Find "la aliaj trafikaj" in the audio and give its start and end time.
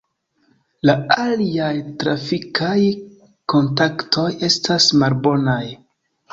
0.89-2.73